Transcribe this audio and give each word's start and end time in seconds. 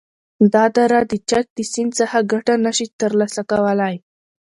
دا 0.53 0.65
دره 0.75 0.99
د 1.11 1.13
چک 1.29 1.45
د 1.57 1.59
سیند 1.71 1.91
څخه 1.99 2.17
گټه 2.31 2.53
نشی 2.65 2.87
تر 2.99 3.11
لاسه 3.19 3.41
کولای، 3.51 3.95